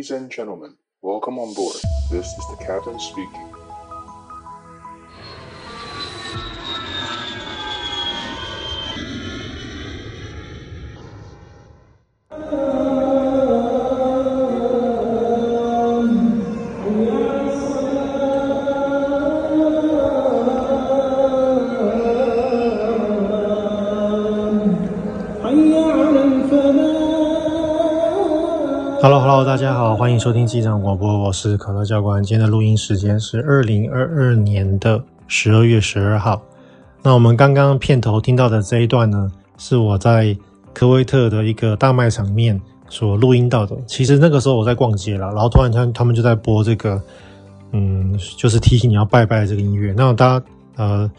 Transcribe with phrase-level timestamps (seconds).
[0.00, 1.76] Ladies and gentlemen, welcome on board.
[2.10, 3.59] This is the captain speaking.
[29.44, 32.22] 大家好，欢迎收听机长广播，我是可乐教官。
[32.22, 36.40] 今天的录音时间是二零二二年的十二月十二号。
[37.02, 40.36] 那我们刚刚片头听到的这一段呢，是我在
[40.74, 43.74] 科威特的一个大卖场面所录音到的。
[43.86, 47.02] 其实那个时候我在逛街了，然后突然间他们就在播这个，
[47.72, 49.94] 嗯，就是提醒你要拜拜这个音乐。
[49.96, 50.44] 那大家
[50.76, 51.10] 呃，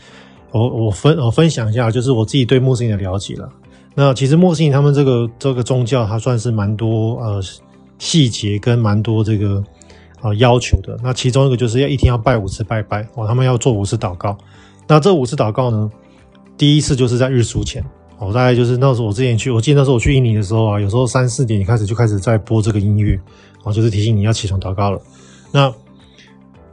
[0.52, 3.50] 我我分我分享一下，就是我自己对穆斯林的了解了。
[3.96, 7.42] 那其实穆斯林他们这个这个宗教，它算是蛮多呃。
[8.02, 9.64] 细节跟蛮多这个
[10.20, 14.36] 啊、呃、要求的，那其中一个就是要一天要拜五次拜拜哦，他们要做五次祷告。
[14.88, 15.88] 那这五次祷告呢，
[16.58, 17.86] 第一次就是在日出前
[18.18, 23.20] 哦，大概就是那时候我之前去，我记得那时候我去印尼的时候啊，有时候三四点开始就开始在播这个音乐，
[23.64, 25.00] 哦，就是提醒你要起床祷告了。
[25.52, 25.72] 那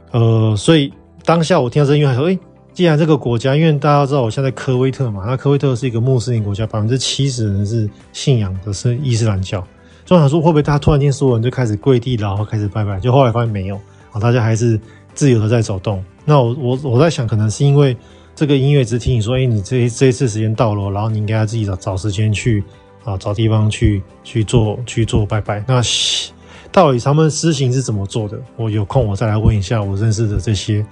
[0.09, 0.91] 呃，所以
[1.23, 2.39] 当下我听到这音乐，还说，诶，
[2.73, 9.63] 既然这个国家，因为大家知道我现在在科威特嘛，那科威特是一个穆斯林国家，百分之七十人是信仰的是伊斯兰教。
[10.09, 12.99] 就想说会不会他突然间所有人就开始跪地，然后开始拜拜？
[12.99, 13.79] 就后来发现没有
[14.11, 14.81] 啊，大家还是
[15.13, 16.03] 自由的在走动。
[16.25, 17.95] 那我我我在想，可能是因为
[18.35, 22.63] 这个音乐只听你说，哎，你这这一次时间到了，然后你应该要自己找找时间去
[23.03, 25.63] 啊，找地方去去做去做拜拜。
[25.67, 25.79] 那
[26.71, 28.41] 到底他们施行是怎么做的？
[28.55, 30.83] 我有空我再来问一下我认识的这些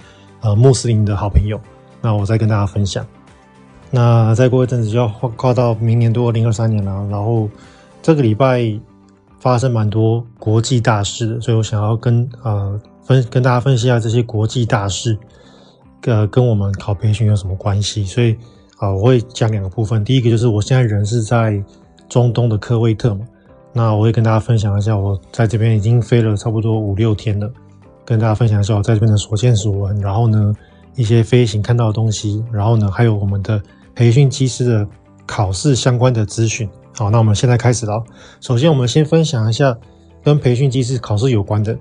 [0.42, 1.60] 呃穆斯林的好朋友，
[2.00, 3.04] 那我再跟大家分享。
[3.90, 7.50] 那再过一阵子就要跨到明年多二零二三年了，然后
[8.00, 8.78] 这个礼拜。
[9.40, 15.18] 发生蛮多国际大事的，所以我想要跟呃分跟大家分析一下这些国际大事，
[16.02, 18.04] 呃跟我们考培训有什么关系？
[18.04, 18.36] 所以
[18.78, 20.04] 啊、我会讲两个部分。
[20.04, 21.60] 第一个就是我现在人是在
[22.08, 23.26] 中东的科威特嘛，
[23.72, 27.50] 那我会跟大家分享一下我在这边已经飞了差不多五六天了，
[28.04, 30.54] 跟大家分享一下我在这边的所见所闻，然后呢
[30.94, 33.60] 一些飞行看到的东西，然后呢还有我们的
[33.96, 34.88] 培训机师的
[35.26, 36.68] 考试相关的资讯。
[36.98, 38.02] 好，那我们现在开始了。
[38.40, 39.78] 首先，我们先分享一下
[40.24, 41.78] 跟培训机制考试有关的，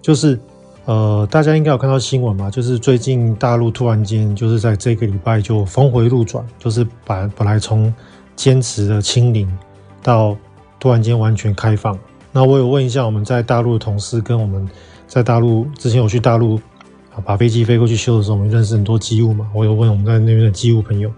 [0.00, 0.40] 就是
[0.86, 7.92] 呃，大家应该有看到新闻嘛，就是最近大陆突然间就是在这个礼拜就峰回路转，就是把本来从
[8.34, 9.46] 坚持的清零
[10.02, 10.34] 到
[10.80, 11.98] 突然间完全开放。
[12.32, 14.66] 那我有问一下我们在大陆的同事，跟我们
[15.06, 16.56] 在大陆之前有去大陆
[17.14, 19.46] 啊，把飞机飞过去修的时候，我们认识很多机务嘛。
[19.54, 21.12] 我有问我们在那边的机务朋友，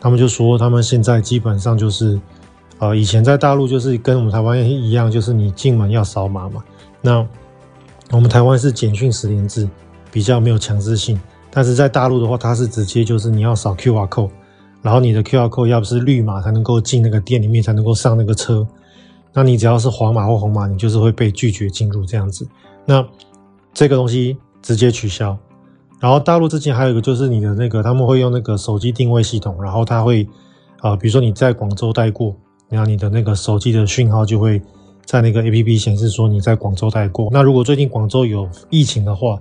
[0.00, 2.20] 他们就说他们现在基本上就是。
[2.78, 6.62] 呃，以前在大陆就是跟我们台湾一样，就是你进门要扫码嘛。
[7.00, 7.26] 那
[8.10, 9.66] 我们台湾是简讯十连制，
[10.12, 11.18] 比较没有强制性。
[11.50, 14.30] 但是在大陆的话，它是直接就是你要扫 QR code，
[14.82, 18.66] 然后你的 QR code 要不是绿码才能够进那个店里面，才能够上那个车。
[19.32, 22.46] 那你只要是黄码或红码，你就是会被拒绝进入这样子。
[22.84, 23.02] 那
[23.72, 25.34] 这个东西直接取消。
[25.98, 30.28] 然后大陆之前还有一个就是你的那个他们会用那个手机定位系统，然后他会
[30.80, 32.36] 啊、比如说你在广州待过。
[32.68, 34.60] 然后你的那个手机的讯号就会
[35.04, 37.28] 在那个 APP 显示说你在广州待过。
[37.30, 39.38] 那如果最近广州有疫情的话，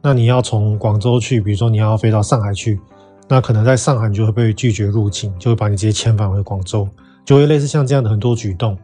[0.00, 2.78] 那你要从广州去，比如说你要飞到上海去，
[3.26, 6.88] 那可能在上海你就会被拒绝入境，就会把你直接遣返回广州，
[7.24, 8.78] 就会类似像这样的很多举动。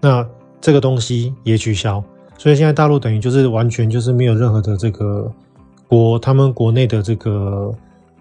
[0.00, 0.26] 那
[0.60, 2.02] 这个东西也取消，
[2.36, 5.30] 所以现在大陆等于就是完全就是没有任何的这个
[5.86, 7.72] 国他们国内的这个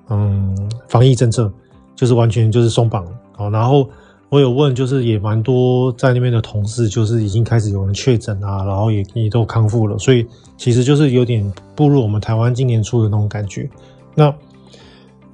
[0.09, 0.55] 嗯
[0.87, 1.51] 防疫政策，
[1.95, 3.11] 就是完全就是松绑了。
[3.35, 3.89] 好，然后。
[4.35, 13.69] 我有问，就是也蛮多在那边的同事，就是已经开始有人确诊啊，然后也也都康复了，所以其实就是有点步入我们台湾今年初的那种感觉。
[14.13, 14.35] 那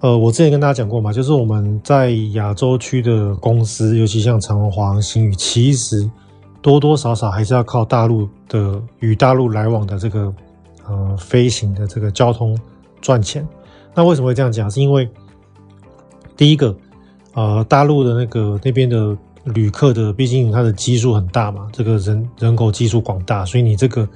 [0.01, 6.07] 呃，我之前跟大家讲过嘛，就是我们在亚洲区的公司，尤其像长荣、华航、星宇，其实
[6.61, 10.31] 多多少少还是要靠大陆的与大陆来往的这个
[10.87, 12.55] 呃飞行的这个交通
[13.01, 13.47] 赚钱。
[13.95, 14.69] 那为什么会这样讲？
[14.69, 15.09] 是因为
[16.37, 16.77] 第一个。
[17.33, 24.07] 呃，大陆的那个那边的旅客的，毕竟它的基数很大嘛，这个人人口基数广大，所以你这个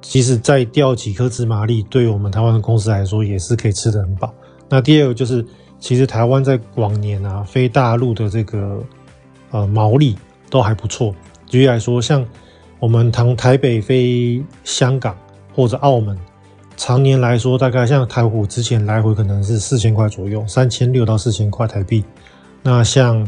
[0.00, 4.32] 即使再掉几颗芝麻粒，对于我们台湾的公司来说，也是可以吃得很饱。
[4.68, 5.44] 那第二个就是，
[5.78, 8.82] 其实台湾在往年啊，飞大陆的这个
[9.50, 10.16] 呃毛利
[10.48, 11.14] 都还不错。
[11.46, 12.24] 举例来说，像
[12.78, 15.14] 我们从台北飞香港
[15.54, 16.18] 或者澳门，
[16.76, 22.02] 常年来说，大概像台虎之前来回可能是四千块左右，三千六到四千块台币。
[22.68, 23.26] 那像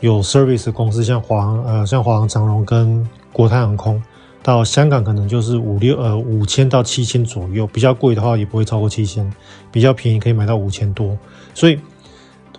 [0.00, 4.02] 有 service 公司，像华呃，像华航、长荣跟国泰航空，
[4.42, 9.32] 到香港可能就是五六呃五千到七千左右，比较贵的话也不会超过七千，
[9.70, 11.16] 比较便宜可以买到五千多。
[11.54, 11.78] 所以，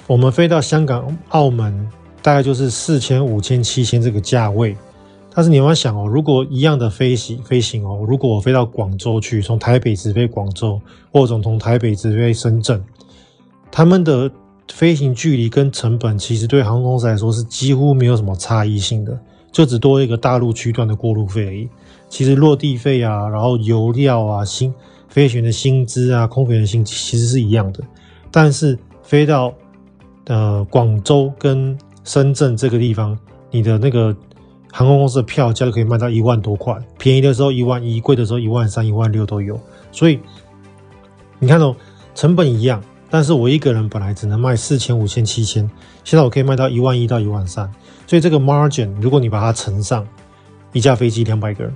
[0.08, 1.86] 我们飞到香港、澳门
[2.22, 4.78] 大概就是四千、五千、七千这个价位。
[5.34, 10.80] 但是你要想哦，如果一样的飞行飞行哦，如果我飞到广州去，从台北直飞广州，
[11.12, 12.82] 或者从台北直飞深圳，
[13.70, 14.32] 他们的
[14.74, 19.18] 飞行距离跟成本，其实对航空公司来说是几乎没有什么差异性的，
[19.52, 21.70] 就只多一个大陆区段的过路费而已。
[22.10, 24.74] 其实落地费啊，然后油料啊，薪
[25.08, 27.84] 飞行员的薪资啊，空服员的薪资其实是一样的。
[28.32, 29.54] 但是飞到
[30.26, 33.18] 呃广州跟深圳这个地方，
[33.50, 34.16] 你的那个。
[34.74, 39.60] 航空公司的票价就可以卖到一万多块，便宜的时候一万一，贵的时候一万三、一万六都有。
[39.92, 40.18] 所以
[41.40, 41.76] 你看哦，
[42.16, 45.70] 成本一样，但是我一个人本来只能卖四千、五千、七千，
[46.04, 47.72] 现在我可以卖到一万一到一万三。
[48.08, 50.08] 所以这个 margin，如果你把它乘上
[50.74, 51.76] 一架飞机两百个人，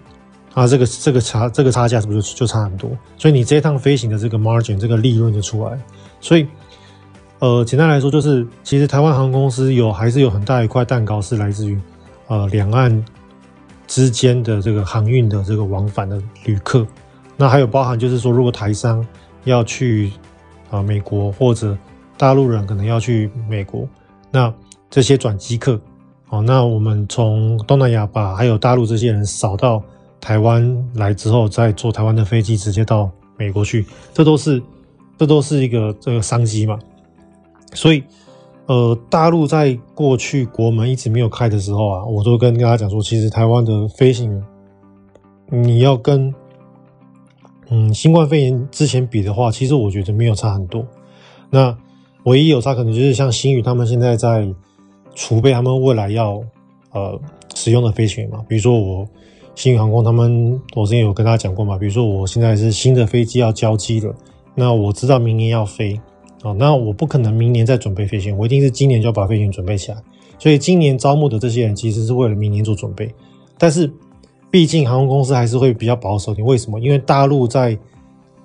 [0.54, 2.90] 啊，这个这个差这个差价是不是就就差很多？
[3.18, 5.78] 所以你这一趟飞行的这个 margin，这个利润就出来。
[6.22, 6.48] 所以
[7.40, 11.80] 呃，简单来说就是，其实台湾航空公司有还是有很大一块蛋糕是来自于。
[12.28, 13.06] 呃，两岸
[13.86, 16.84] 之间的这个航运的这个往返的旅客，
[17.38, 19.06] 那还有包含就是说，如果台商
[19.44, 20.12] 要去
[20.76, 21.78] 啊、美国，或者
[22.18, 23.88] 大陆人可能要去美国，
[24.32, 24.54] 那
[24.90, 25.80] 这些转机客，
[26.30, 29.82] 哦，那我们从东南亚把还有大陆这些人扫到
[30.20, 34.62] 台湾来之后，再坐台湾的飞机直接到美国去，这都是
[35.18, 36.78] 这都是一个这个商机嘛，
[37.74, 38.04] 所以。
[38.68, 44.44] 呃，大陆在过去国门一直没有开的时候啊，我都跟大家讲说，其实台湾的飞行，
[45.52, 46.34] 你要跟
[47.70, 50.86] 嗯新冠肺炎之前比的话，其实我觉得没有差很多。
[51.50, 51.76] 那
[52.24, 54.48] 唯一有差可能就是像星宇他们现在在
[55.14, 56.42] 储备他们未来要
[56.92, 57.20] 呃
[57.56, 59.08] 使用的飞行员嘛，比如说我
[59.56, 64.14] 星宇航空他们，我之前有跟大家讲过嘛，比如说我现在是新的飞机要交机了，
[64.54, 66.00] 那我知道明年要飞。
[66.44, 69.98] 哦，那我不可能明年再准备飞行，我一定是今年就要把飞行员准备起来。
[70.38, 73.10] 所以今年招募的这些人其实是为了明年做准备。
[73.58, 73.92] 但是，
[74.56, 76.48] 毕竟航空公司还是会比较保守点。
[76.48, 76.80] 为什么？
[76.80, 77.78] 因为大陆在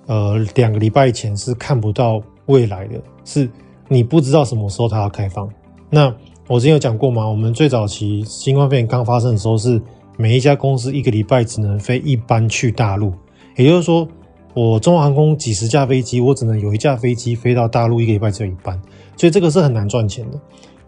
[0.07, 3.49] 呃两个礼拜前是看不到未来的，是
[3.87, 5.49] 你不知道什么时候它要开放。
[5.89, 6.13] 那
[6.49, 7.25] 我之前有讲过嘛？
[7.25, 9.81] 我们最早期新冠肺炎刚发生的时候，是
[10.17, 13.13] 每一家公司一个礼拜只能飞一班去大陆，
[13.55, 14.05] 也就是说。
[14.53, 18.77] 我中华航空几十架飞机，我只能有一架飞机飞到大陆，一个礼拜只有一班，
[19.15, 20.37] 所以这个是很难赚钱的。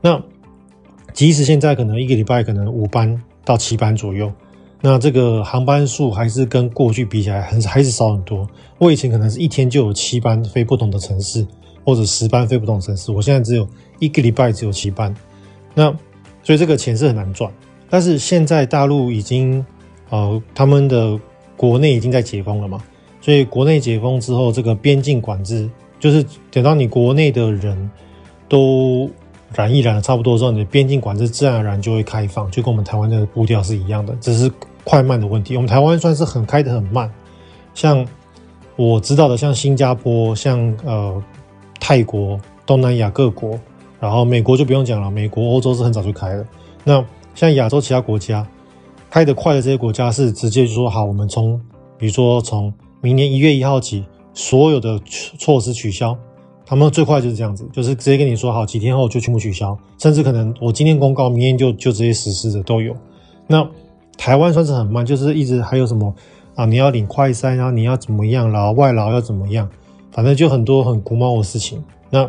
[0.01, 0.21] 那
[1.13, 4.29] 即使现在可能一个礼拜可能五班到七班左右，
[4.85, 8.45] 那这个航班数还是跟过去比起来很还是少很多。
[8.77, 11.47] 我以前可能是一天就有七班飞不同的城市，
[11.85, 13.65] 或者十班飞不同城市，我现在只有
[13.99, 15.15] 一个礼拜只有七班，
[15.73, 15.89] 那
[16.43, 17.49] 所以这个钱是很难赚。
[17.89, 19.65] 但是现在大陆已经
[20.09, 21.17] 呃他们的
[21.55, 22.83] 国内已经在解封了嘛。
[23.21, 26.21] 所以国内解封之后，这个边境管制就是
[26.51, 27.89] 等到你国内的人
[28.49, 29.09] 都
[29.55, 34.51] 染一染的差不多之后，你的边境管制自然而然就会开放，就跟我们台湾的步调是一样的，只是
[34.83, 35.55] 快慢的问题。
[35.55, 37.11] 我们台湾算是很开得很慢，
[37.73, 38.05] 像
[38.75, 41.23] 我知道的，像新加坡、像呃
[41.79, 43.59] 泰国、东南亚各国，
[43.99, 46.45] 然后美国就不用讲了，美国、欧洲是很早就开了。
[46.83, 47.03] 那
[47.35, 48.47] 像亚洲其他国家
[49.09, 51.59] 开得快的这些国家，是直接就说好，我们从
[51.97, 54.99] 比如说从明年一月一号起，所有的
[55.39, 56.17] 措施取消。
[56.65, 62.95] 他们最快就是这样子，就是直接跟你说好，几天后就全部取消，甚至可能我今天公告，明天就就直接实施的都有。
[63.45, 63.67] 那
[64.17, 66.13] 台湾算是很慢，就是一直还有什么
[66.55, 69.69] 啊，你要领快筛啊，你要怎么样，然后外劳要怎么样，
[70.11, 71.83] 反正就很多很古毛的事情。
[72.09, 72.21] 那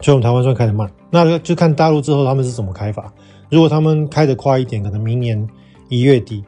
[0.00, 3.12] 所以我们台湾算开得慢，那就看大陆之后他们是怎么开法。
[3.48, 5.48] 如果他们开得快一点，可能明年
[5.88, 6.44] 一月底。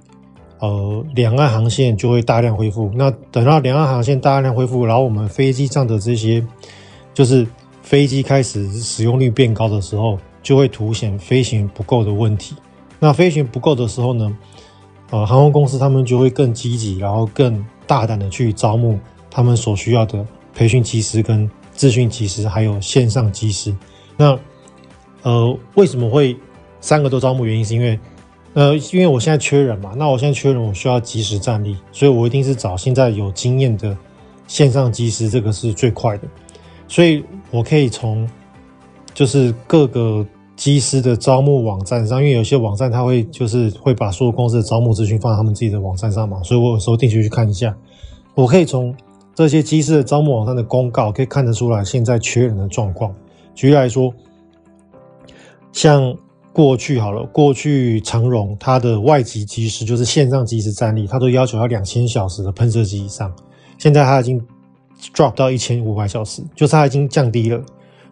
[0.60, 2.88] 呃，两岸航线就会大量恢复。
[2.94, 6.40] 那等到两岸航线大量恢复，然后我们飞机上的这些，
[7.12, 7.44] 就是
[7.82, 12.54] 飞机开始使用率变高的时候，就会凸显飞行不够的问题。
[13.02, 14.32] 那飞行不够的时候呢，
[15.10, 18.96] 呃，航空公司他们就会更积极，然后更大胆的去招募
[19.28, 23.76] 他们所需要的培训机师、跟资讯机师，还有线上机师。
[24.16, 24.38] 那
[25.22, 26.36] 呃，为什么会
[26.80, 27.44] 三个都招募？
[27.44, 27.98] 原因是因为。
[28.54, 33.96] 呃，因为我现在缺人嘛，那我现在缺人，我需要即时战力，所以我一定是找现在有经验的
[34.46, 36.28] 线上机师，这个是最快的。
[36.86, 38.28] 所以我可以从
[39.14, 47.76] 就是各个机师的招募网站上，因为有些网站它会就是会把所有公司的招募资讯放在他们自己的网站上嘛，所以我有时候定期去看一下。
[48.34, 48.94] 我可以从
[49.34, 53.14] 这些机师的招募网站的公告可以看得出来现在缺人的状况。
[53.54, 54.12] 举例来说，
[55.72, 56.16] 像。
[56.54, 63.32] 过去好了，过去长荣它的外籍机师就是线上机师战力，它都要求要两千小时的喷射机以上，
[63.78, 64.38] 现在它已经
[65.14, 67.58] drop 到一千五百小时，就是它已经降低了，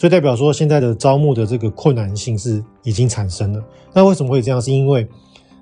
[0.00, 3.62] 所以代表说现在的招募的这个困难性是已经产生了。
[3.92, 4.58] 那为什么会这样？
[4.58, 5.06] 是因为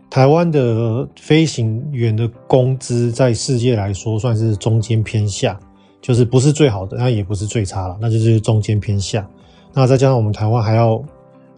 [0.08, 5.58] 台湾的飞行员的工资在世界来说算是中间偏下，
[6.00, 9.28] 就是不是最好的，那也不是最差了，那就是中间偏下。
[9.74, 11.02] 那再加上我们台湾还要。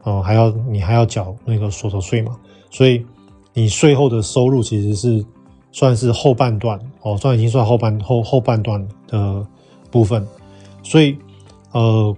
[0.03, 2.35] 哦，还要你还要缴那个所得税嘛？
[2.71, 3.05] 所以
[3.53, 5.23] 你税后的收入其实是
[5.73, 9.47] 算是后半段哦，算已经算后半后后半段的
[9.91, 10.27] 部分。
[10.83, 11.19] 所以
[11.73, 12.17] 呃，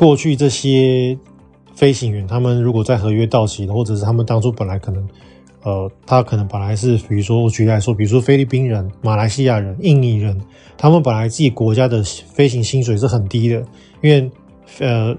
[0.00, 1.14] 过去这些
[1.74, 5.06] 飞行员，他们如果在合约到期了，或者是他们当初本来可能
[5.62, 10.40] 呃，他可能本来是比如说我举例来说，比如说菲律宾人、马来西亚人、印尼人，
[10.78, 13.62] 他们本来自己国家的飞行薪水是很低的，
[14.00, 14.30] 因为
[14.78, 15.14] 呃。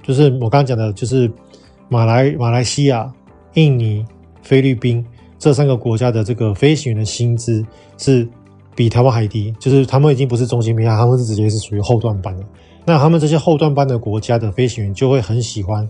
[0.00, 1.30] 就是我刚刚讲的，就是
[1.90, 3.12] 马来马来西亚、
[3.54, 4.02] 印尼、
[4.40, 5.04] 菲律宾
[5.38, 7.62] 这三个国家的这个飞行员的薪资
[7.98, 8.26] 是
[8.74, 12.44] 比台湾还低，就是他们已经不是中间偏下，他们是直接是属于后段班的。
[12.88, 15.86] 那他们这些后段班的国家的飞行员就会很喜欢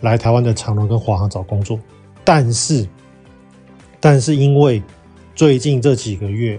[0.00, 1.78] 来台湾的长荣跟华航找工作，
[2.24, 2.84] 但是，
[4.00, 4.82] 但是因为
[5.36, 6.58] 最近这几个月，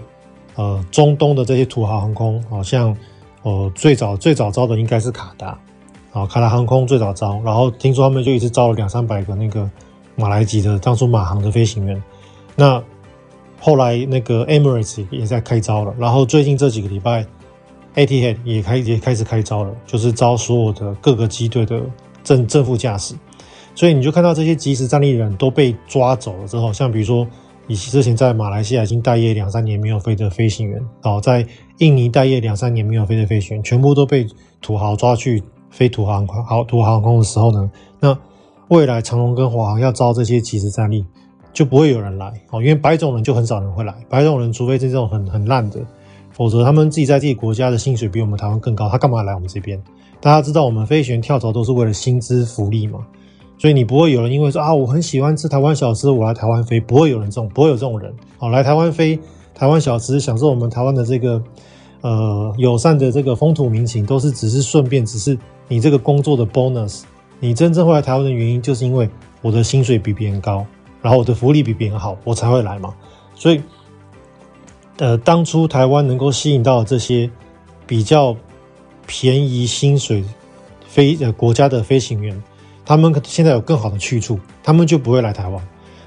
[0.54, 2.96] 呃，中东的这些土豪航空，好像
[3.42, 5.58] 呃最早最早招的应该是卡达。
[6.10, 9.70] 啊，卡达航空最早招，然后听说他们就一直招了两三百个那个
[10.16, 12.02] 马来籍的，当初马航的飞行员。
[12.56, 12.82] 那
[13.60, 17.26] 后来那个 Emirates 也在开招了，然后最近这几个礼拜
[17.94, 21.80] ，Etihad 也开也开始开招了，就是招所有的各个机队的
[22.22, 23.14] 正正副驾驶。
[23.74, 27.26] 所以你就看到这些即时战力人都被抓走了之后，像比如说
[27.66, 31.46] 以之前在马来西亚已经待业两三年没有飞的飞行员，哦，在
[31.78, 34.26] 印尼待业两三年没有飞的飞行员，全部都被
[34.60, 35.42] 土豪抓去。
[35.72, 38.14] 飞土豪航空，好土豪航空的时候呢，那
[38.68, 41.02] 未来长荣跟华航要招这些即时战力，
[41.50, 45.80] 就不会有人来哦，因为白种人就很少人会来，白种人除非是这种很很烂的，
[46.32, 49.80] 否则他们自己在自己国家的薪水比我们台湾更高，他干嘛来我们这边？
[50.20, 53.00] 大家知道我们飞行员跳槽都是为了薪资福利嘛，
[53.58, 59.18] 所以你不会有人因为说啊，我很喜欢吃台湾小吃，我来台湾飞，不会有人这种，不会有这种人好，来台湾飞
[59.54, 61.42] 台湾小吃，享受我们台湾的这个。
[62.04, 67.02] 呃，友善的这个风土民情都是只是顺便，只是你这个工作的 bonus。
[67.38, 69.08] 你真正会来台湾的原因，就是因为
[69.40, 70.66] 我的薪水比别人高，
[71.00, 72.92] 然后我的福利比别人好，我才会来嘛。
[73.36, 73.62] 所以，
[75.02, 77.28] 呃，当初台湾能够吸引到这些
[77.88, 78.36] 比较
[79.04, 80.22] 便宜薪水
[80.86, 82.40] 飞呃国家的飞行员，
[82.84, 85.60] 他们现在有更好的去处，他们就不会来台湾。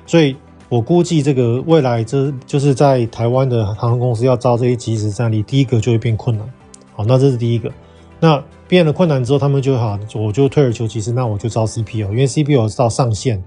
[0.07, 0.37] 所以。
[0.67, 6.53] 我估计这个未来，这就是在台湾的航空公司要招这些即时战力，第一个就会变困难。
[6.95, 7.71] 好，那这是第一个。
[8.19, 13.43] 那变了困难之后，他们就好，我就退而求其次，那我就招 CPO，因为 CPO 到上限，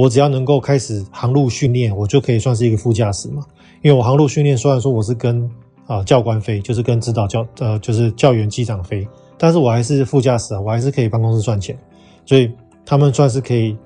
[0.00, 3.44] 我只要能够开始航路训练，我就可以算是一个副驾驶嘛。
[3.82, 5.48] 因为我航路训练虽然说我是跟
[5.86, 11.76] 啊、教官飞，就是跟指导教呃就是教员机长飞，但是我还是副驾驶啊，我还是可以帮公司赚钱，
[12.24, 12.50] 所以
[12.86, 13.76] 他们算是可以。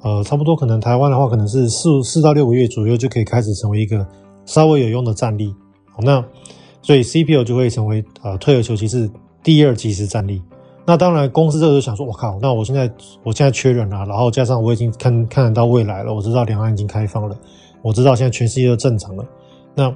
[0.00, 4.06] 呃，差不多可能台湾的话，可能是四四到六个月左右就可以开始成为一个
[4.46, 5.52] 稍微有用的战力。
[5.90, 6.24] 好，那
[6.80, 9.10] 所以 CPO 就会成为呃退而求其次
[9.42, 10.40] 第二即时战力。
[10.88, 12.90] 那当然，公司这时候想说，我靠，那我现在
[13.22, 17.38] 我现在缺人啊，然后加上我已经看看得到未来了，我知道两岸已经开放了，
[17.82, 19.22] 我知道现在全世界都正常了。
[19.74, 19.94] 那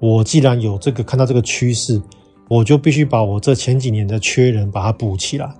[0.00, 2.00] 我既然有这个看到这个趋势，
[2.48, 5.52] 我就必须把我这前几年的缺人把它补起来。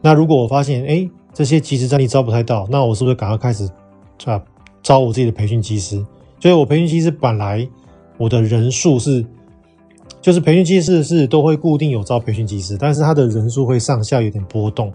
[0.00, 1.08] 那如果我发现，哎。
[1.36, 3.68] 这些即时战力招不太到，那我是不是赶快开始
[4.24, 4.40] 啊
[4.84, 5.96] 招我自己的培训机师？
[6.38, 7.68] 所以我培训机师本来
[8.18, 9.26] 我的人数是，
[10.20, 14.92] 就是培训机师是都会固定有招培训机师，但是他的人数会上下有点波动，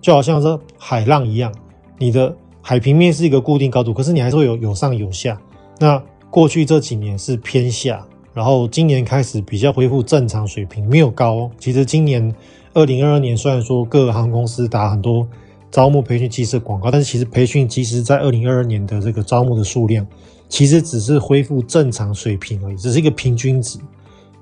[0.00, 1.52] 就好像说海浪一样，
[1.98, 5.40] 你的海平面是一个固定高度，可是你还是会有有上有下。
[5.78, 11.50] 那过去这几年是偏下，然后今年开始比较恢复正常水平，没有高。
[11.58, 12.34] 其实今年
[12.72, 15.26] 二零二二年虽然说各个航空公司打很多。
[15.70, 20.06] 招募培训机师广告，但是其实培训机师在二零二二年的这个招募的数量，
[20.46, 23.78] 其实只是恢复正常水平而已，只是一个平均值，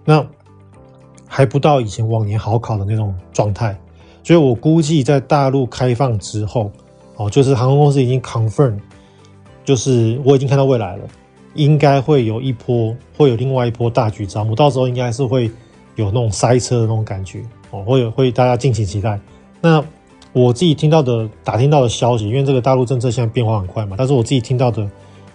[0.05, 0.27] 那
[1.27, 3.79] 还不到以前往年好考的那种状态。
[4.23, 6.71] 所以我估计在大陆开放之后，
[7.17, 8.79] 哦，就是航空公司已经 confirm，
[9.65, 11.05] 就是我已经看到未来了，
[11.55, 15.51] 应该会有一波，会有另外一波大举招募，到时候应该是会
[15.97, 19.19] 有那种塞车的那种感觉，哦，会有会大家敬请期待。
[19.61, 19.85] 那。
[20.33, 24.89] 我自己听到的、打听到的消息，因为这个大陆政策现在变化很快嘛，但是我自己听到的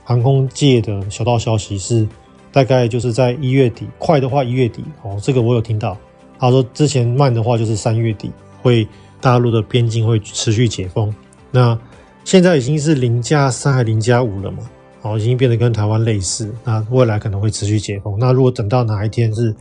[0.06, 2.08] 航空界的小道消息是，
[2.56, 5.98] 大概就是在一月底，快的话一月底哦，这个我有听到。
[6.40, 8.32] 他说之前慢的话就是三月底
[8.62, 8.88] 会
[9.20, 11.14] 大陆的边境会持续解封。
[11.52, 11.78] 那
[12.24, 14.60] 现在已经是零加三还零加五了嘛？
[15.02, 16.56] 哦，已经变得跟台湾类似。
[16.64, 18.18] 那未来可能会持续解封。
[18.18, 19.54] 那如果等到哪一天是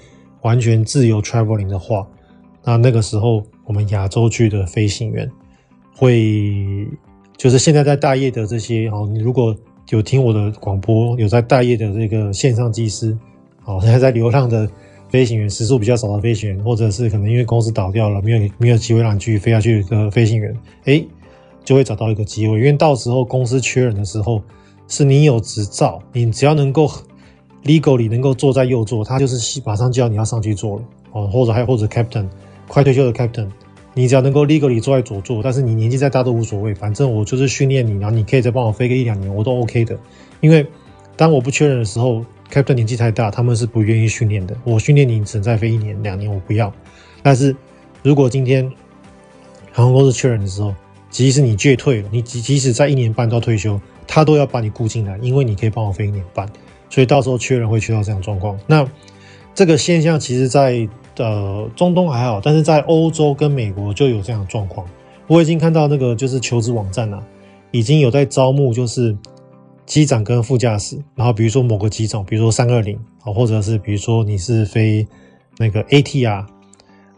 [0.43, 2.07] 完全自由 traveling 的话，
[2.63, 5.29] 那那个时候我们亚洲区的飞行员
[5.97, 6.87] 会，
[7.37, 9.53] 就是现在在大业的这些哦，你如果
[9.91, 13.17] 有听我的广播，有在待业的这个线上机师，
[13.65, 14.69] 哦，现 在在流浪的
[15.11, 21.07] 飞行员，时数比较少的飞行员，或者是可能因为公司倒掉了，没有没有机会让你继续飞下去的飞行员，诶
[21.65, 24.43] 就会找到一个机会，因为到时候公司缺人的时候，
[24.89, 26.91] 是你有执照，你只要能够
[27.65, 32.27] legally 能够坐在右座，他就是马上就要你要上去坐了哦，或者还有或者 captain
[32.69, 33.49] 快退休的 captain，
[33.95, 39.97] 你只要能够 legally 坐在左座，但是你年纪再大都无所谓，反正我就是训练你，然后你可以再帮我飞个一两年，我都 OK 的。
[40.41, 40.67] 因为
[41.17, 44.57] 当我不确认的时候，captain 年纪太大，他们是不愿意训练的。
[44.65, 46.73] 我训练你只能再飞一年两年，我不要。
[47.23, 47.55] 但是
[48.03, 48.71] 如果今天
[49.73, 50.75] 航空公司确认的时候，
[51.09, 56.49] 即使你届退了，你即即使在一年半到退休，他都要把你雇进来，因为你可以帮我飞一年半，
[56.91, 58.59] 所以到时候确认会缺到这样状况。
[58.67, 58.85] 那
[59.55, 64.87] 这个现象其实在呃中东还好，但是在欧洲跟美国就有这样的状况。
[65.27, 67.23] 我已经看到那个就是求职网站啊，
[67.71, 69.17] 已经有在招募，就是
[69.87, 75.07] 机长跟副驾驶，然后比如说某个机种，比如说三二零啊，或者是比如说你是飞
[75.59, 76.45] 那个 ATR，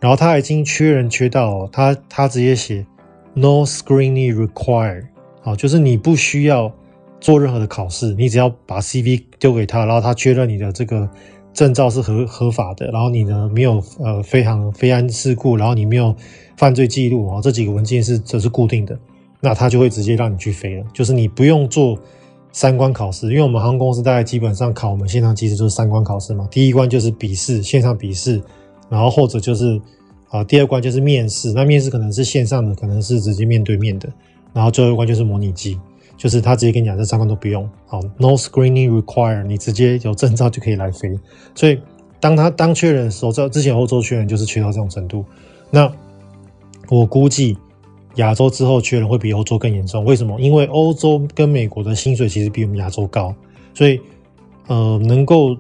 [0.01, 2.87] 然后他已经缺人缺到他他直接写。
[3.39, 5.09] No screening required，
[5.43, 6.73] 好，就是你不需要
[7.21, 11.07] 做任何的考试，你只要把 CV 丢给他，然后他确认你的这个
[11.57, 16.15] 证照是合合法的，然后你呢没有呃飞航飞安事故，然后你没有
[16.57, 18.97] 犯罪记录啊，这几个文件是这是固定的，
[19.41, 21.99] 那他就会直接让你去飞了，就是你不用做
[22.53, 28.41] 三关考试，因为我们航空公司大概基本上考我们线上机师就是三关考试嘛，第一关就是笔试，线上笔试，
[28.89, 29.81] 然后或者就是。
[30.29, 34.09] 啊，第二关就是面试，那面试可能是线上的，可能是直接面对面的，
[34.53, 35.79] 然后最后一关就是模拟机，
[36.17, 41.19] 就是他直接跟你讲这三关都不用，好，no screening required，你直接有证照就可以来飞。
[41.55, 41.79] 所以
[42.21, 45.25] 当他当缺人的时候，在之前欧洲缺人就是缺到这种程度，
[45.71, 45.93] 那
[46.89, 47.57] 我估计
[48.17, 50.05] 亚洲之后缺人会比欧洲更严重。
[50.05, 50.41] 为什么？
[50.41, 53.35] 因为欧洲跟美国的薪水其实比我们亚洲高，
[53.75, 54.01] 所以
[54.67, 55.57] 呃，能够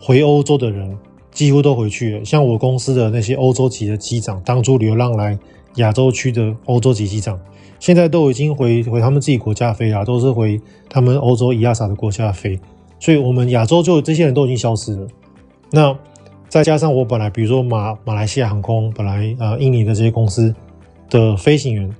[0.00, 0.96] 回欧洲的人。
[1.32, 5.38] 几乎都回去了，像我公司的那些欧洲籍的机长，当初流浪来
[5.76, 7.38] 亚洲区的欧洲籍机长，
[7.78, 12.58] 现在都已经回回他们自己国家飞了，都是回他们欧洲 EASA 的国家飞，
[12.98, 15.06] 所以我们亚洲就这些人都已经消失了。
[15.70, 15.96] 那
[16.48, 20.54] 再加上我本来，比如说马马来西亚航空，本来呃印尼的这些公司
[21.08, 21.90] 的飞行员，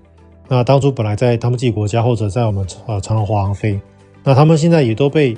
[0.49, 3.81] 那当初本来在他们自己国家或者在我们呃长荣华航飞，
[4.25, 5.37] 那他们现在也都被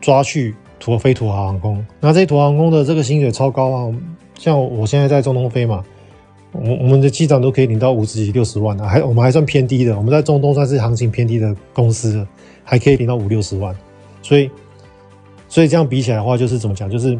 [0.00, 0.54] 抓去。
[0.84, 3.94] 土飞土豪航空，那这些土豪航空的这个薪水超高啊！
[4.36, 5.84] 像我现在在中东飞嘛，
[6.52, 9.96] 我我们的机长都可以领到五十几、六十万啊，还我们还算偏低的。
[9.96, 12.26] 我们在中东算是行情偏低的公司，
[12.62, 13.74] 还可以领到五六十万。
[14.22, 14.50] 所以，
[15.48, 16.88] 所以这样比起来的话，就是怎么讲？
[16.90, 17.18] 就是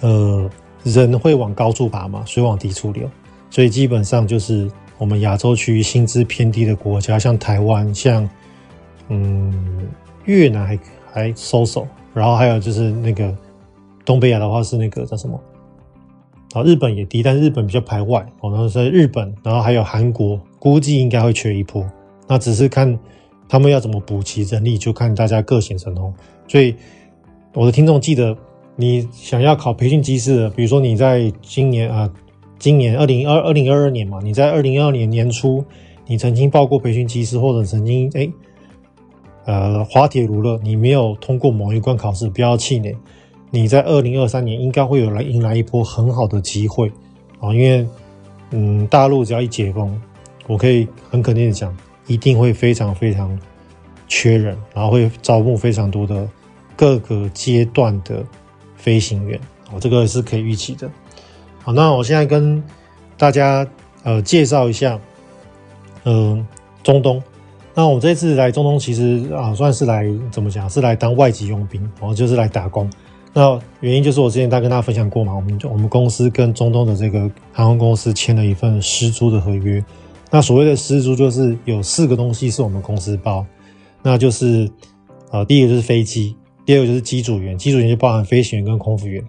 [0.00, 0.48] 呃，
[0.84, 3.10] 人会往高处爬嘛，水往低处流。
[3.50, 8.28] 所以基本上就是我们亚洲区薪资偏低的国家，像台湾、像
[9.08, 9.88] 嗯
[10.24, 10.78] 越南还
[11.12, 11.86] 还收手。
[12.14, 13.36] 然后还有就是那个
[14.04, 15.40] 东北亚的话是那个叫什么？
[16.52, 18.26] 啊，日本也低，但是日本比较排外。
[18.42, 21.84] 然后在日本，然后还有韩国，估计应该会缺一波。
[22.26, 22.98] 那只是看
[23.48, 26.12] 他们要怎么补齐人力，就看大家各显神通。
[26.46, 26.74] 所以
[27.54, 28.36] 我的听众记得，
[28.76, 32.10] 你想要考培训机师的，比如说你在今年啊，
[32.58, 35.64] 今年二零二二零二二年嘛，你在二零二二年年初，
[36.06, 38.30] 你曾经报过培训机师，或者曾经哎。
[39.44, 42.94] 呃，滑铁卢了，你没有通过某一关考试，不要气馁。
[43.50, 46.90] 你在二零二三年应该会有来迎来一波很好的机会
[47.40, 47.86] 啊，因为
[48.50, 50.00] 嗯，大陆只要一解封，
[50.46, 51.74] 我可以很肯定的讲，
[52.06, 53.38] 一定会非常非常
[54.06, 56.28] 缺人，然后会招募非常多的
[56.76, 58.24] 各个阶段的
[58.76, 59.38] 飞行员
[59.70, 60.90] 啊，这个是可以预期的。
[61.62, 62.62] 好，那我现在跟
[63.16, 63.66] 大家
[64.02, 64.98] 呃介绍一下，
[66.04, 66.46] 嗯、
[66.82, 67.22] 中东。
[67.74, 72.90] 那我这次来中东，其实啊，算是来怎么讲，是来当外籍佣兵，然后就是来打工。
[73.38, 79.80] 那原因就是我之前大跟大家分享过嘛，我们我们公司跟中东的这个航空公司签了一份师租的合约。
[80.28, 83.46] 那所谓的师租，就是有四个东西是我们公司包，
[84.02, 84.68] 那就是
[85.30, 86.34] 呃，第一个就是飞机，
[86.66, 89.22] 第二个就是机组员，机组员就包含飞行员跟空服员。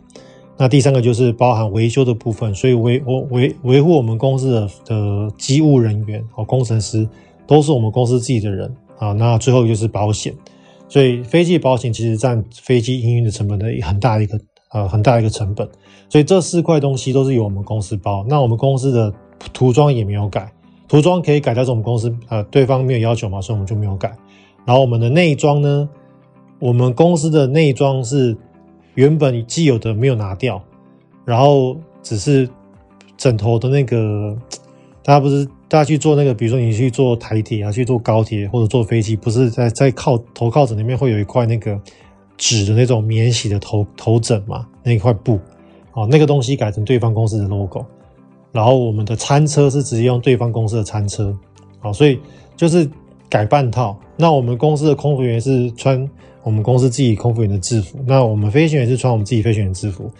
[0.57, 7.07] 那第三个就是包含维修的部分，所以维我维维护我们公司的的机务人员和工程师。
[7.45, 10.33] 都是我们公司自己的人啊，那最后就是保险，
[10.89, 14.37] 所以飞机保险其实占飞机营运的成本的很大一个
[14.71, 15.69] 呃很大一个成本，
[16.09, 18.25] 所以这四块东西都是由我们公司包。
[18.27, 19.13] 那我们公司的
[19.53, 20.51] 涂装也没有改，
[20.87, 24.11] 涂装可以改，但是我们公司呃对方没有要求嘛，所以我们就没有改。
[24.65, 25.87] 然后我们的内装呢，
[26.59, 28.35] 我们公司的内装是
[28.95, 30.61] 原本既有的没有拿掉，
[31.23, 32.49] 然后只是
[33.15, 34.35] 枕头的那个，
[35.03, 41.79] 大家不是大家去坐那个，比如说你去坐台铁啊，去坐高铁或者坐飞机，不是在在靠头靠枕里面会有一块那个
[42.37, 45.39] 纸的那种免洗的头头枕嘛，那一块布，
[45.93, 47.85] 哦，那个东西改成对方公司的 logo。
[48.51, 51.31] 然后我们的餐车是直接用对方公司的餐车，
[51.79, 52.19] 好，所以
[52.57, 52.89] 就是
[53.29, 53.95] 改半套。
[54.17, 56.09] 那我们公司的空服员是穿
[56.41, 60.11] 我们公司自己空服员的制服，那我们飞行员是穿我们自己飞行员制服。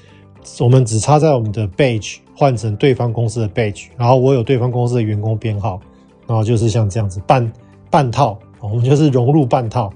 [0.59, 5.79] 我们只差在我们的 badge 换成对方公司的 badge，然后我有对方公司的员工编号，
[6.27, 7.51] 然后就是像这样子半
[7.89, 9.91] 半套，我们就是融入半套。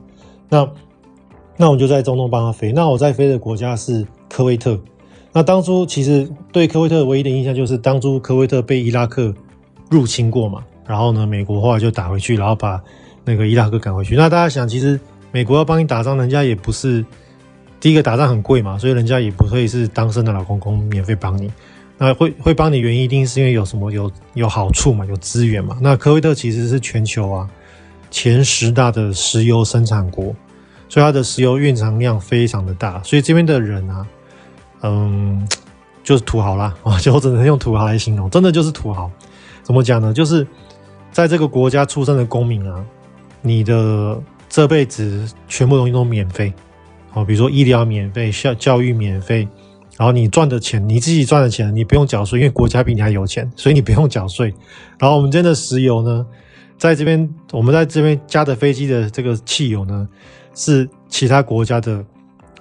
[0.50, 0.70] 那
[1.56, 2.72] 那我就在中东帮他飞。
[2.72, 4.80] 那我在飞的国家是科威特。
[5.32, 9.34] 那当初其实对科威特唯一的印象就是，当初科威特被伊拉克
[9.90, 12.80] 入侵过嘛，然后呢，美国后来就打回去，然后把
[13.26, 14.16] 那个伊拉克赶回去。
[14.16, 15.00] 那大家想，其实
[15.32, 17.04] 美国要帮你打仗，人家也不是
[17.84, 21.52] 第一个打仗很贵嘛，所以人家也不会是当生的老公公免费帮你。
[21.98, 25.78] 那会会帮你原因一定是因为有什么有有好处嘛，有资源嘛。
[25.82, 27.50] 那科威特其实是全球啊
[28.10, 30.34] 前十大的石油生产国，
[30.88, 34.08] 所以它的石油蕴藏量非常的大，所以这边的人啊。
[34.84, 35.46] 嗯，
[36.06, 39.12] 就是土豪啦， 啊，就我只能用土豪来形容，真的就是土豪。
[39.62, 40.14] 怎么讲呢？
[40.14, 40.48] 就是
[41.12, 42.82] 在这个国家出生的公民啊，
[43.42, 44.18] 你的
[44.48, 46.54] 这辈子全部东西都免费，
[47.14, 49.48] 哦，比如说医疗免费、教教育免费，
[49.98, 54.54] 然后你赚的钱，你自己赚的钱，你不用缴税，因为国家比你还有钱，所以你不用缴税。
[54.98, 56.26] 然后我们这边的石油呢，
[56.78, 60.08] 在这边，我们在这边加的飞机的这个汽油呢，
[60.56, 62.04] 是其他国家的，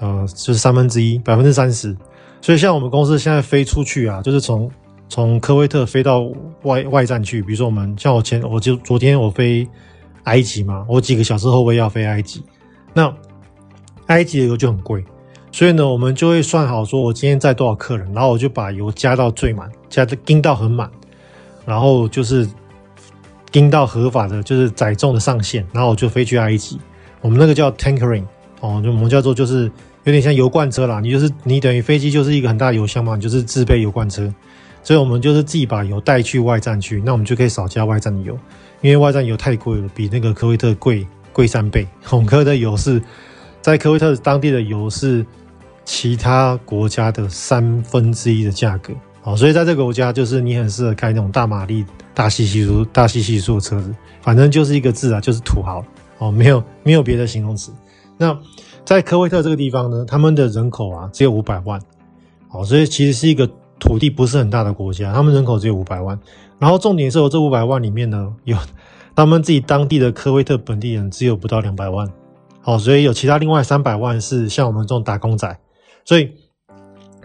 [0.00, 1.96] 呃，就是三分之一，百分之三十。
[2.42, 4.70] 所以，像我们公司现在飞出去啊，就是从
[5.08, 6.30] 从科威特飞到
[6.64, 7.40] 外外站去。
[7.40, 9.66] 比如说，我们像我前我就昨天我飞
[10.24, 12.42] 埃及嘛，我几个小时后我也要飞埃及。
[12.92, 13.10] 那
[14.06, 15.04] 埃及的油就很贵，
[15.50, 20.90] 所以呢，我们就会算好说，我今天载多少客人，然后我就把油加到最满，加的盯到很满，
[21.64, 22.48] 然后就是
[23.50, 26.78] 盯到合法的，就是载重的上限，然后我就飞去埃及。
[27.20, 28.24] 我们那个叫 tankering
[28.60, 29.70] 哦，就我们叫做就是。
[30.04, 34.34] 有点像油罐车啦，你就是你等于飞机就是一个很大的油箱嘛，你就是自备油罐车，
[34.82, 38.36] 所以我们就是自己把油带去外站去，那我们就可以少加外站的油，
[38.80, 41.86] 因为外站油太贵了，比那个科威特贵贵三倍。
[42.10, 43.00] 我们科威特油是
[43.62, 45.24] 在科威特当地的油是
[45.84, 55.82] 其他国家的三分之一的价格，好，所以在这个国家就是你很适合开那种大马力、大细系数、大细系数的车子，反正就是一个字啊，就是土豪
[56.18, 57.72] 哦，没有没有别的形容词，
[58.18, 58.36] 那。
[58.84, 61.80] 在科威特这个地方呢，他们的人口啊只有五百万，
[62.48, 63.48] 好，所以其实是一个
[63.78, 66.18] 土地不是很大的国家，他们人口只有五百万。
[66.58, 68.58] 然后重点是，这五百万里面呢，有
[69.14, 72.08] 他们自己当地的科威特本地人只有不到两百万，
[72.62, 75.58] 好，所以有其他另外三百万是像我们这种打工仔。
[76.04, 76.30] 所以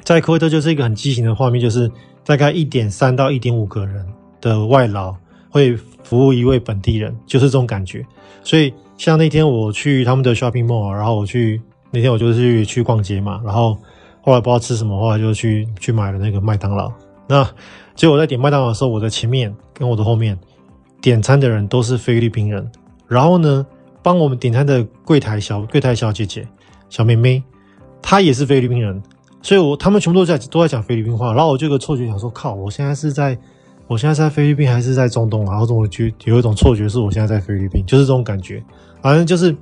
[0.04, 1.90] 在科威特就是一个很畸形的画面，就是
[2.26, 4.06] 大概一点三到一点五个人
[4.42, 5.16] 的外劳
[5.50, 8.06] 会服务一位本地人，就是这种感觉。
[8.44, 8.74] 所以。
[8.98, 13.78] 像那天我去他们的 shopping mall，然后我去那天我就去去逛街嘛，然后
[14.22, 16.92] 后来不知道吃什么，后来就去去买了那个麦当劳。
[17.28, 17.48] 那
[17.94, 20.36] 结果我在点麦当劳的时候，我的前面跟我的后面
[21.00, 22.68] 点餐的人都是菲律宾人，
[23.08, 23.64] 然后呢，
[24.08, 26.48] 帮我们点餐的柜台小柜台小姐姐
[26.88, 27.44] 小妹妹，
[28.02, 29.04] 她也是菲律宾人，
[29.42, 33.38] 所以我他们全部都在都在讲菲律宾话，然后我就有个错觉想说，靠，我现在是在。
[33.90, 35.46] 我现在在菲律宾还是在中东？
[35.46, 38.62] 然后我就有一种错觉，是我现在在菲律宾，就是这种感觉。
[39.02, 39.56] 反正就是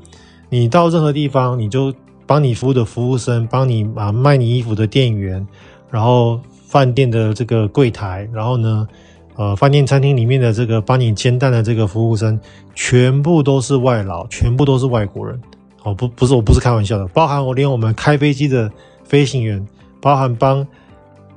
[0.50, 1.94] 你到任何地方，你就
[2.26, 5.48] 帮你服务的服务生，帮你啊卖你衣服的店员，
[5.92, 8.88] 然后饭店的这个柜台，然后呢，
[9.36, 12.39] 呃，饭店餐厅里面的这个帮你煎蛋的这个服务生，
[12.74, 15.39] 全部都是外劳，全部都是外国人。
[15.84, 18.71] 哦，不，不是，我不是开玩笑的，包含我连我们开飞机的
[19.04, 19.65] 飞行员，
[20.02, 20.65] 包含帮。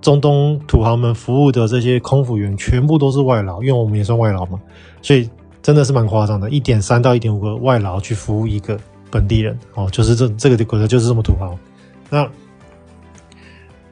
[0.00, 4.56] 中东土豪们服务的这些空服员全部都是外劳，因为我们也算外劳嘛，
[5.02, 5.28] 所以
[5.60, 8.78] 真的是蛮夸张的，一点三到一点五个外劳去服务一个
[9.10, 11.58] 本地人哦，就是这这个国家就是这么土豪。
[12.10, 12.30] 那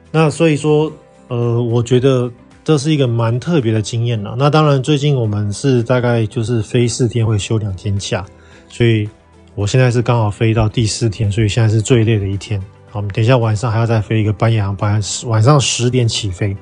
[0.09, 0.89] 那所以说，
[1.27, 2.31] 呃，我觉得
[2.67, 4.35] 这是一个蛮特别的经验了。
[4.37, 8.25] 那当然，最近我们是大概就是飞四天会休两天假，
[8.67, 9.09] 所以
[9.55, 12.59] 我现在是刚好飞到第四天，所以现在是最累的一天。
[12.89, 16.53] 好，我们等一下晚上还要再飞一个半夜航班，晚上十点起飞，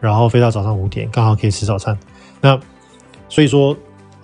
[0.00, 1.98] 然后飞到早上五点，刚好可以吃早餐。
[2.42, 2.60] 那
[3.30, 3.74] 所以说，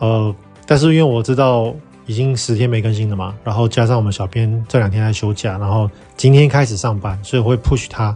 [0.01, 8.15] 呃，但是因为我知道已经十天没更新了嘛，然后加上我们小编这两天在休假，然后今天开始上班，所以我会 push 他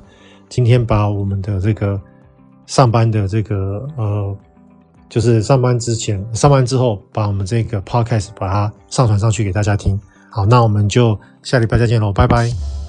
[0.50, 1.98] 今天把我们的这个
[2.66, 4.36] 上班的这个呃
[5.08, 10.00] 就是上班之前、上班之后，把我们这个 podcast 把它上传上去给大家听。
[10.30, 12.81] 好，那我们就下礼拜再见喽，拜拜。